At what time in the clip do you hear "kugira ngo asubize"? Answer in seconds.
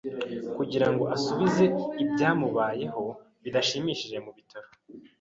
0.57-1.63